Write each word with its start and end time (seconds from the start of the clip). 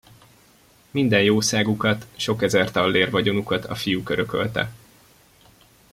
Minden 0.91 1.21
jószágukat, 1.23 2.07
sok 2.15 2.41
ezer 2.41 2.71
tallér 2.71 3.09
vagyonukat 3.11 3.65
a 3.65 3.75
fiuk 3.75 4.09
örökölte. 4.09 4.73